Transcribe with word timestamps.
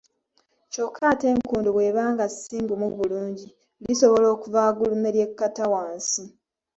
Kyokka 0.71 1.03
ate 1.13 1.25
enkondo 1.33 1.69
bw'eba 1.75 2.03
nga 2.13 2.25
si 2.29 2.55
ngumu 2.63 2.87
bulungi, 2.97 3.47
lisobola 3.83 4.27
okuva 4.35 4.59
waggulu 4.65 4.95
ne 4.97 5.09
lyekkata 5.15 5.63
wansi. 5.73 6.21